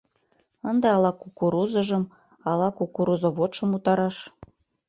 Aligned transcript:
Ынде 0.69 0.87
ала 0.97 1.11
кукурузыжым 1.21 2.03
ала 2.49 2.69
кукурузоводшым 2.77 3.69
утараш. 3.77 4.15